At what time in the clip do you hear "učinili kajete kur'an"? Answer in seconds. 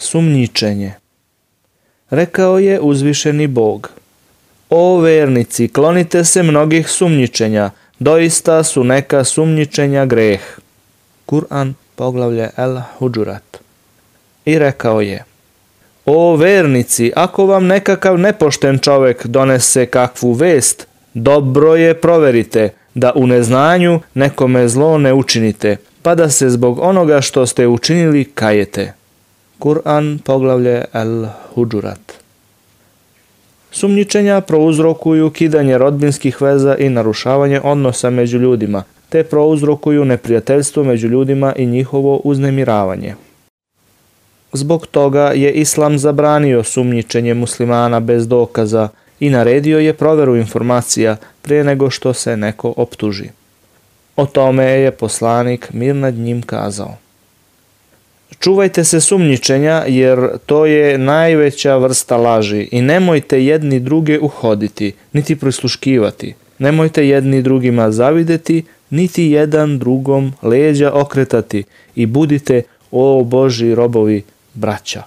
27.66-30.18